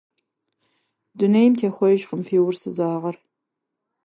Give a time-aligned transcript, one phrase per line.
[1.17, 3.15] Дунейм техуэжыркъым фи угъурсызагъыр.